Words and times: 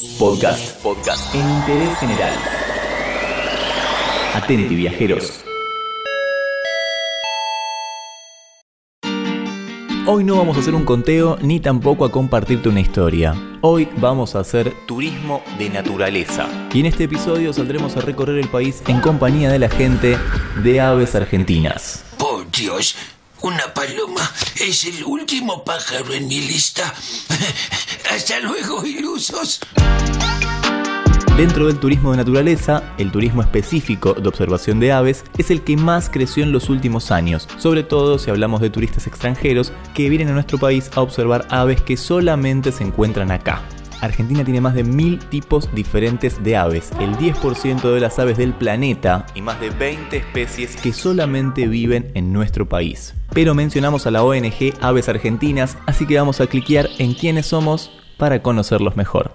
Podcast, 0.00 0.80
podcast 0.82 1.34
en 1.34 1.46
interés 1.46 1.98
general. 1.98 2.32
Atenti 4.32 4.74
viajeros. 4.74 5.44
Hoy 10.06 10.24
no 10.24 10.38
vamos 10.38 10.56
a 10.56 10.60
hacer 10.60 10.74
un 10.74 10.86
conteo 10.86 11.36
ni 11.42 11.60
tampoco 11.60 12.06
a 12.06 12.10
compartirte 12.10 12.70
una 12.70 12.80
historia. 12.80 13.34
Hoy 13.60 13.90
vamos 13.98 14.34
a 14.36 14.40
hacer 14.40 14.72
turismo 14.86 15.42
de 15.58 15.68
naturaleza. 15.68 16.48
Y 16.72 16.80
en 16.80 16.86
este 16.86 17.04
episodio 17.04 17.52
saldremos 17.52 17.94
a 17.98 18.00
recorrer 18.00 18.38
el 18.38 18.48
país 18.48 18.82
en 18.88 19.02
compañía 19.02 19.50
de 19.50 19.58
la 19.58 19.68
gente 19.68 20.16
de 20.62 20.80
Aves 20.80 21.14
Argentinas. 21.14 22.06
Por 22.16 22.50
Dios, 22.50 22.96
una 23.42 23.74
paloma 23.74 24.32
es 24.58 24.84
el 24.84 25.04
último 25.04 25.62
pájaro 25.62 26.14
en 26.14 26.26
mi 26.26 26.40
lista. 26.40 26.94
Hasta 28.10 28.40
luego, 28.40 28.84
ilusos. 28.84 29.60
Dentro 31.36 31.68
del 31.68 31.78
turismo 31.78 32.10
de 32.10 32.16
naturaleza, 32.16 32.92
el 32.98 33.12
turismo 33.12 33.40
específico 33.40 34.14
de 34.14 34.28
observación 34.28 34.80
de 34.80 34.90
aves 34.90 35.24
es 35.38 35.52
el 35.52 35.62
que 35.62 35.76
más 35.76 36.10
creció 36.10 36.42
en 36.42 36.50
los 36.50 36.68
últimos 36.68 37.12
años, 37.12 37.48
sobre 37.56 37.84
todo 37.84 38.18
si 38.18 38.28
hablamos 38.28 38.60
de 38.60 38.68
turistas 38.68 39.06
extranjeros 39.06 39.72
que 39.94 40.08
vienen 40.08 40.28
a 40.28 40.32
nuestro 40.32 40.58
país 40.58 40.90
a 40.96 41.02
observar 41.02 41.46
aves 41.50 41.82
que 41.82 41.96
solamente 41.96 42.72
se 42.72 42.82
encuentran 42.82 43.30
acá. 43.30 43.62
Argentina 44.00 44.44
tiene 44.44 44.60
más 44.60 44.74
de 44.74 44.82
mil 44.82 45.18
tipos 45.18 45.72
diferentes 45.72 46.42
de 46.42 46.56
aves, 46.56 46.90
el 46.98 47.16
10% 47.16 47.94
de 47.94 48.00
las 48.00 48.18
aves 48.18 48.38
del 48.38 48.54
planeta 48.54 49.24
y 49.34 49.42
más 49.42 49.60
de 49.60 49.70
20 49.70 50.16
especies 50.16 50.74
que 50.76 50.92
solamente 50.92 51.68
viven 51.68 52.10
en 52.14 52.32
nuestro 52.32 52.68
país. 52.68 53.14
Pero 53.32 53.54
mencionamos 53.54 54.06
a 54.06 54.10
la 54.10 54.24
ONG 54.24 54.74
Aves 54.80 55.08
Argentinas, 55.08 55.78
así 55.86 56.06
que 56.06 56.16
vamos 56.16 56.40
a 56.40 56.48
cliquear 56.48 56.88
en 56.98 57.14
quiénes 57.14 57.46
somos 57.46 57.92
para 58.20 58.42
conocerlos 58.42 58.96
mejor. 58.96 59.32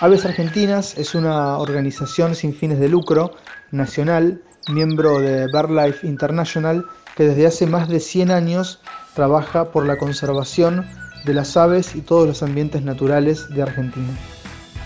Aves 0.00 0.26
Argentinas 0.26 0.98
es 0.98 1.14
una 1.14 1.56
organización 1.56 2.34
sin 2.34 2.52
fines 2.52 2.80
de 2.80 2.88
lucro 2.88 3.30
nacional, 3.70 4.42
miembro 4.68 5.20
de 5.20 5.46
BirdLife 5.46 6.06
International, 6.06 6.84
que 7.16 7.24
desde 7.28 7.46
hace 7.46 7.66
más 7.66 7.88
de 7.88 8.00
100 8.00 8.32
años 8.32 8.80
trabaja 9.14 9.70
por 9.70 9.86
la 9.86 9.96
conservación 9.96 10.84
de 11.24 11.32
las 11.32 11.56
aves 11.56 11.94
y 11.94 12.00
todos 12.00 12.26
los 12.26 12.42
ambientes 12.42 12.82
naturales 12.82 13.48
de 13.48 13.62
Argentina. 13.62 14.12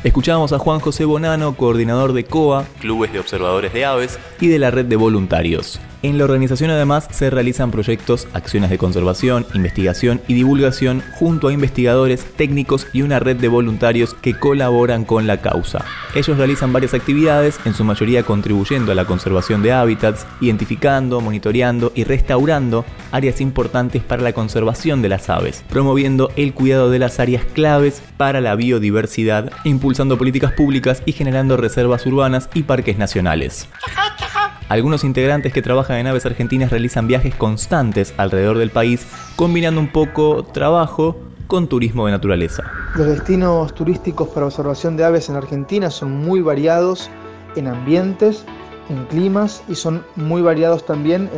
Escuchábamos 0.05 0.53
a 0.53 0.59
Juan 0.59 0.79
José 0.79 1.07
Bonano, 1.07 1.57
coordinador 1.57 2.13
de 2.13 2.25
COA, 2.25 2.67
Clubes 2.81 3.13
de 3.13 3.19
Observadores 3.19 3.73
de 3.73 3.85
Aves, 3.85 4.19
y 4.41 4.47
de 4.49 4.59
la 4.59 4.71
Red 4.71 4.85
de 4.85 4.97
Voluntarios. 4.97 5.81
En 6.01 6.17
la 6.17 6.25
organización 6.25 6.71
además 6.71 7.09
se 7.11 7.29
realizan 7.29 7.73
proyectos, 7.73 8.29
acciones 8.33 8.71
de 8.71 8.79
conservación, 8.79 9.45
investigación 9.53 10.21
y 10.29 10.35
divulgación 10.35 11.03
junto 11.19 11.49
a 11.49 11.53
investigadores, 11.53 12.25
técnicos 12.37 12.87
y 12.93 13.03
una 13.03 13.19
red 13.19 13.37
de 13.37 13.49
voluntarios 13.49 14.15
que 14.15 14.39
colaboran 14.39 15.05
con 15.05 15.27
la 15.27 15.39
causa. 15.39 15.85
Ellos 16.15 16.39
realizan 16.39 16.73
varias 16.73 16.95
actividades, 16.95 17.59
en 17.65 17.75
su 17.75 17.83
mayoría 17.83 18.23
contribuyendo 18.23 18.93
a 18.93 18.95
la 18.95 19.07
conservación 19.07 19.61
de 19.61 19.73
hábitats, 19.73 20.25
identificando, 20.41 21.21
monitoreando 21.21 21.91
y 21.97 22.05
restaurando 22.05 22.85
áreas 23.11 23.41
importantes 23.41 24.01
para 24.01 24.23
la 24.23 24.33
conservación 24.33 25.03
de 25.03 25.09
las 25.09 25.29
aves, 25.29 25.65
promoviendo 25.69 26.31
el 26.37 26.55
cuidado 26.55 26.91
de 26.91 27.01
las 27.01 27.19
áreas 27.19 27.45
claves 27.45 28.03
para 28.17 28.41
la 28.41 28.55
biodiversidad, 28.55 29.51
impulsando 29.65 30.17
políticas 30.17 30.53
públicas 30.53 31.03
y 31.07 31.13
generando 31.13 31.57
reservas 31.57 32.07
urbanas 32.07 32.49
y 32.55 32.63
parques 32.63 32.99
nacionales. 32.99 33.69
Algunos 34.69 35.03
integrantes 35.03 35.55
que 35.55 35.63
trabajan 35.63 35.97
en 35.97 36.09
aves 36.09 36.27
argentinas 36.27 36.71
realizan 36.71 37.07
viajes 37.07 37.35
constantes 37.35 38.13
alrededor 38.19 38.59
del 38.59 38.69
país, 38.71 39.07
combinando 39.35 39.81
un 39.81 39.91
poco 39.91 40.45
trabajo 40.45 41.17
con 41.47 41.69
turismo 41.69 42.05
de 42.05 42.13
naturaleza. 42.13 42.65
Los 42.95 43.07
destinos 43.07 43.75
turísticos 43.75 44.29
para 44.29 44.45
observación 44.45 44.99
de 44.99 45.05
aves 45.05 45.31
en 45.31 45.37
Argentina 45.37 45.89
son 45.89 46.19
muy 46.19 46.43
variados 46.43 47.09
en 47.57 47.67
ambientes, 47.67 48.45
en 48.91 49.07
climas 49.07 49.63
y 49.71 49.75
son 49.75 50.05
muy 50.17 50.43
variados 50.43 50.85
también 50.85 51.31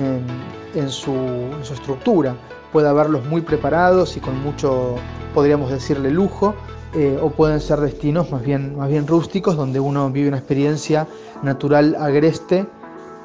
en, 0.75 0.89
su, 0.91 1.15
estructura. 1.73 2.35
Puede 2.73 2.89
haberlos 2.89 3.25
muy 3.27 3.43
preparados 3.43 4.17
y 4.17 4.21
con 4.21 4.43
mucho, 4.43 4.97
podríamos 5.35 5.71
decirle, 5.71 6.11
lujo, 6.11 6.57
eh, 6.95 7.17
o 7.23 7.31
pueden 7.31 7.61
ser 7.61 7.79
destinos 7.79 8.33
más 8.33 8.43
bien, 8.43 8.77
más 8.77 8.89
bien 8.89 9.07
rústicos 9.07 9.57
donde 9.57 9.79
uno 9.79 10.11
vive 10.11 10.27
una 10.27 10.39
experiencia 10.39 11.07
natural 11.45 11.97
agreste 12.01 12.67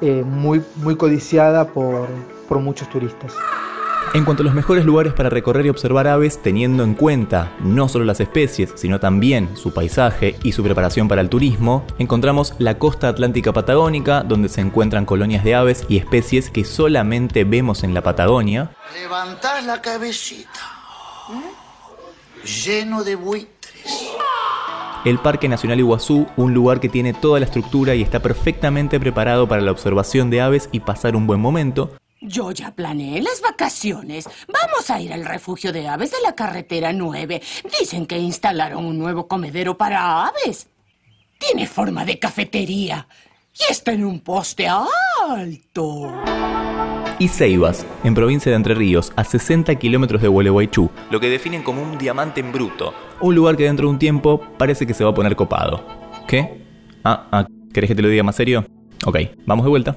eh, 0.00 0.22
muy, 0.24 0.62
muy 0.76 0.96
codiciada 0.96 1.68
por, 1.68 2.08
por 2.48 2.60
muchos 2.60 2.88
turistas. 2.88 3.32
En 4.14 4.24
cuanto 4.24 4.42
a 4.42 4.44
los 4.44 4.54
mejores 4.54 4.84
lugares 4.84 5.12
para 5.12 5.28
recorrer 5.28 5.66
y 5.66 5.68
observar 5.68 6.06
aves, 6.06 6.40
teniendo 6.40 6.84
en 6.84 6.94
cuenta 6.94 7.52
no 7.60 7.88
solo 7.88 8.04
las 8.04 8.20
especies, 8.20 8.72
sino 8.76 9.00
también 9.00 9.56
su 9.56 9.74
paisaje 9.74 10.36
y 10.42 10.52
su 10.52 10.62
preparación 10.62 11.08
para 11.08 11.20
el 11.20 11.28
turismo, 11.28 11.84
encontramos 11.98 12.54
la 12.58 12.78
costa 12.78 13.08
atlántica 13.08 13.52
patagónica, 13.52 14.22
donde 14.22 14.48
se 14.48 14.60
encuentran 14.60 15.04
colonias 15.04 15.44
de 15.44 15.54
aves 15.54 15.84
y 15.88 15.98
especies 15.98 16.50
que 16.50 16.64
solamente 16.64 17.44
vemos 17.44 17.82
en 17.84 17.94
la 17.94 18.02
Patagonia. 18.02 18.70
Levantás 18.94 19.66
la 19.66 19.82
cabecita, 19.82 20.60
lleno 22.44 23.02
de 23.02 23.16
buitres 23.16 23.55
el 25.06 25.20
Parque 25.20 25.48
Nacional 25.48 25.78
Iguazú, 25.78 26.26
un 26.36 26.52
lugar 26.52 26.80
que 26.80 26.88
tiene 26.88 27.14
toda 27.14 27.38
la 27.38 27.46
estructura 27.46 27.94
y 27.94 28.02
está 28.02 28.18
perfectamente 28.20 28.98
preparado 28.98 29.46
para 29.46 29.62
la 29.62 29.70
observación 29.70 30.30
de 30.30 30.40
aves 30.40 30.68
y 30.72 30.80
pasar 30.80 31.14
un 31.14 31.28
buen 31.28 31.40
momento. 31.40 31.96
Yo 32.20 32.50
ya 32.50 32.72
planeé 32.72 33.22
las 33.22 33.40
vacaciones. 33.40 34.28
Vamos 34.48 34.90
a 34.90 35.00
ir 35.00 35.12
al 35.12 35.24
refugio 35.24 35.72
de 35.72 35.86
aves 35.86 36.10
de 36.10 36.16
la 36.24 36.34
carretera 36.34 36.92
9. 36.92 37.40
Dicen 37.78 38.06
que 38.06 38.18
instalaron 38.18 38.84
un 38.84 38.98
nuevo 38.98 39.28
comedero 39.28 39.78
para 39.78 40.26
aves. 40.26 40.66
Tiene 41.38 41.68
forma 41.68 42.04
de 42.04 42.18
cafetería 42.18 43.06
y 43.54 43.70
está 43.70 43.92
en 43.92 44.04
un 44.04 44.18
poste 44.18 44.66
alto 44.66 46.12
y 47.18 47.28
Ceibas, 47.28 47.86
en 48.04 48.14
provincia 48.14 48.50
de 48.50 48.56
Entre 48.56 48.74
Ríos, 48.74 49.12
a 49.16 49.24
60 49.24 49.74
kilómetros 49.76 50.20
de 50.20 50.28
Gualeguaychú, 50.28 50.90
lo 51.10 51.20
que 51.20 51.30
definen 51.30 51.62
como 51.62 51.82
un 51.82 51.96
diamante 51.98 52.40
en 52.40 52.52
bruto, 52.52 52.92
un 53.20 53.34
lugar 53.34 53.56
que 53.56 53.64
dentro 53.64 53.86
de 53.86 53.92
un 53.92 53.98
tiempo 53.98 54.42
parece 54.58 54.86
que 54.86 54.94
se 54.94 55.04
va 55.04 55.10
a 55.10 55.14
poner 55.14 55.34
copado. 55.36 55.82
¿Qué? 56.26 56.62
Ah, 57.04 57.26
ah, 57.32 57.46
¿querés 57.72 57.88
que 57.88 57.94
te 57.94 58.02
lo 58.02 58.08
diga 58.08 58.22
más 58.22 58.36
serio? 58.36 58.66
Ok, 59.04 59.18
vamos 59.46 59.64
de 59.64 59.70
vuelta. 59.70 59.96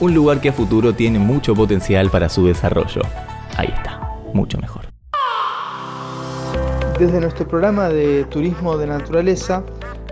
Un 0.00 0.14
lugar 0.14 0.40
que 0.40 0.48
a 0.48 0.52
futuro 0.52 0.94
tiene 0.94 1.18
mucho 1.18 1.54
potencial 1.54 2.08
para 2.10 2.28
su 2.28 2.46
desarrollo. 2.46 3.02
Ahí 3.56 3.68
está, 3.74 4.00
mucho 4.32 4.58
mejor. 4.58 4.86
Desde 6.98 7.20
nuestro 7.20 7.46
programa 7.46 7.88
de 7.88 8.24
turismo 8.24 8.76
de 8.78 8.86
naturaleza, 8.86 9.64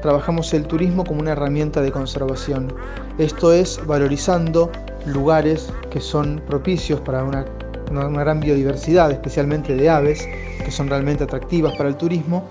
trabajamos 0.02 0.52
el 0.54 0.66
turismo 0.66 1.04
como 1.04 1.20
una 1.20 1.32
herramienta 1.32 1.80
de 1.80 1.90
conservación. 1.90 2.74
Esto 3.18 3.52
es 3.52 3.80
valorizando 3.86 4.70
lugares 5.08 5.72
que 5.90 6.00
son 6.00 6.42
propicios 6.46 7.00
para 7.00 7.24
una, 7.24 7.44
gran 7.90 8.40
biodiversidad, 8.40 9.10
especialmente 9.10 9.74
de 9.74 9.88
aves, 9.88 10.26
que 10.64 10.70
son 10.70 10.88
realmente 10.88 11.24
atractivas 11.24 11.76
para 11.76 11.88
el 11.88 11.96
turismo 11.96 12.46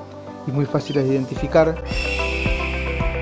y 0.48 0.52
muy 0.52 0.66
fáciles 0.66 1.08
de 1.08 1.14
identificar. 1.14 1.76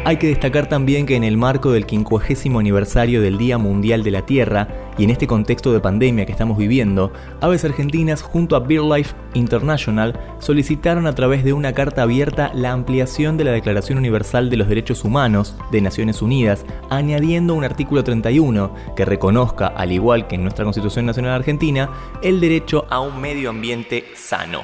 Hay 0.06 0.18
que 0.18 0.28
destacar 0.28 0.69
también 0.69 1.06
que 1.06 1.16
en 1.16 1.24
el 1.24 1.35
marco 1.35 1.72
del 1.72 1.85
50 1.85 2.59
aniversario 2.59 3.22
del 3.22 3.38
Día 3.38 3.57
Mundial 3.57 4.03
de 4.03 4.12
la 4.12 4.25
Tierra 4.25 4.84
y 4.97 5.03
en 5.03 5.09
este 5.09 5.28
contexto 5.28 5.73
de 5.73 5.79
pandemia 5.79 6.25
que 6.25 6.31
estamos 6.31 6.57
viviendo, 6.57 7.11
Aves 7.41 7.66
Argentinas 7.66 8.22
junto 8.22 8.56
a 8.56 8.59
BirdLife 8.59 9.16
International 9.33 10.19
solicitaron 10.39 11.07
a 11.07 11.16
través 11.16 11.44
de 11.44 11.53
una 11.53 11.73
carta 11.73 12.03
abierta 12.03 12.51
la 12.53 12.72
ampliación 12.72 13.38
de 13.38 13.44
la 13.44 13.51
Declaración 13.51 13.97
Universal 13.97 14.50
de 14.50 14.57
los 14.57 14.67
Derechos 14.67 15.03
Humanos 15.03 15.56
de 15.72 15.81
Naciones 15.81 16.22
Unidas, 16.22 16.66
añadiendo 16.89 17.53
un 17.53 17.63
artículo 17.63 18.03
31 18.03 18.73
que 18.95 19.06
reconozca, 19.06 19.67
al 19.67 19.91
igual 19.91 20.28
que 20.28 20.35
en 20.35 20.44
nuestra 20.44 20.63
Constitución 20.63 21.06
Nacional 21.06 21.33
Argentina, 21.33 21.89
el 22.22 22.39
derecho 22.39 22.85
a 22.89 23.00
un 23.00 23.19
medio 23.19 23.50
ambiente 23.50 24.06
sano. 24.16 24.63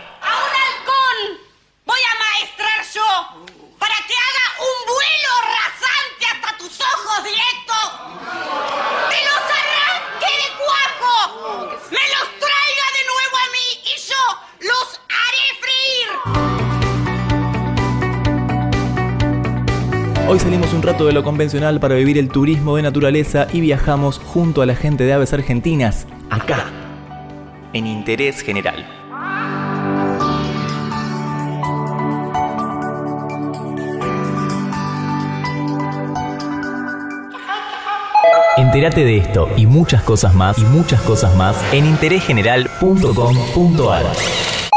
Hoy 20.32 20.40
salimos 20.40 20.74
un 20.74 20.82
rato 20.82 21.06
de 21.06 21.12
lo 21.12 21.24
convencional 21.24 21.82
para 21.82 21.96
vivir 21.96 22.18
el 22.18 22.30
turismo 22.30 22.78
de 22.78 22.84
naturaleza 22.84 23.48
y 23.52 23.60
viajamos 23.60 24.18
junto 24.18 24.62
a 24.62 24.66
la 24.66 24.76
gente 24.76 25.04
de 25.04 25.12
Aves 25.12 25.34
Argentinas, 25.34 26.08
acá, 26.30 26.68
en 27.74 27.86
Interés 27.86 28.40
General. 28.40 28.88
Entérate 38.56 39.04
de 39.04 39.18
esto 39.18 39.50
y 39.58 39.66
muchas 39.66 40.02
cosas 40.02 40.34
más 40.34 40.58
y 40.58 40.64
muchas 40.64 41.02
cosas 41.02 41.36
más 41.36 41.62
en 41.74 41.86
interésgeneral.com.ar. 41.86 44.71